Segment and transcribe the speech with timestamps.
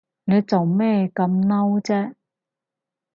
[0.23, 2.13] 你做咩咁嬲啫？